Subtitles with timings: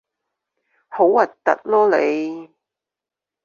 [0.01, 0.03] 好核
[1.27, 1.31] 突
[1.69, 2.49] 囉你